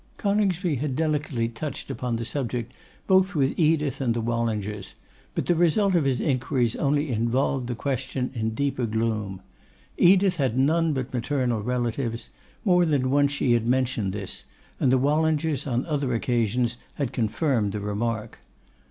[0.17, 2.73] Coningsby had delicately touched upon the subject
[3.05, 4.95] both with Edith and the Wallingers,
[5.35, 9.41] but the result of his inquiries only involved the question in deeper gloom.
[9.99, 12.29] Edith had none but maternal relatives:
[12.65, 14.45] more than once she had mentioned this,
[14.79, 18.39] and the Wallingers, on other occasions, had confirmed the remark.